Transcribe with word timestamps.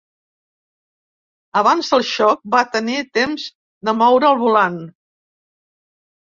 Abans 1.61 1.91
del 1.93 2.05
xoc, 2.11 2.41
va 2.55 2.61
tenir 2.77 2.97
temps 3.19 3.45
de 3.91 3.95
moure 4.01 4.29
el 4.31 4.41
volant. 4.47 4.81